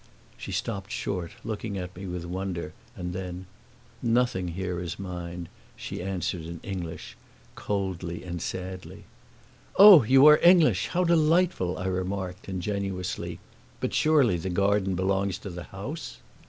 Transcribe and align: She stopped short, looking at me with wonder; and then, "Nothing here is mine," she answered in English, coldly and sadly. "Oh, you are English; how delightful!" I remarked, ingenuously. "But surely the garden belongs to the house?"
She 0.35 0.51
stopped 0.51 0.89
short, 0.89 1.33
looking 1.43 1.77
at 1.77 1.95
me 1.95 2.07
with 2.07 2.25
wonder; 2.25 2.73
and 2.95 3.13
then, 3.13 3.45
"Nothing 4.01 4.47
here 4.47 4.79
is 4.79 4.97
mine," 4.97 5.47
she 5.75 6.01
answered 6.01 6.41
in 6.43 6.59
English, 6.63 7.15
coldly 7.53 8.23
and 8.23 8.41
sadly. 8.41 9.03
"Oh, 9.77 10.01
you 10.01 10.25
are 10.25 10.39
English; 10.41 10.87
how 10.87 11.03
delightful!" 11.03 11.77
I 11.77 11.85
remarked, 11.85 12.49
ingenuously. 12.49 13.37
"But 13.79 13.93
surely 13.93 14.37
the 14.37 14.49
garden 14.49 14.95
belongs 14.95 15.37
to 15.37 15.51
the 15.51 15.65
house?" 15.65 16.17